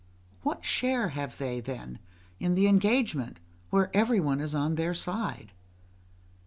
What 0.41 0.65
share 0.65 1.09
have 1.09 1.37
they, 1.37 1.59
then, 1.59 1.99
in 2.39 2.55
the 2.55 2.65
engagement, 2.65 3.37
where 3.69 3.95
every 3.95 4.19
one 4.19 4.41
is 4.41 4.55
on 4.55 4.73
their 4.73 4.95
side? 4.95 5.51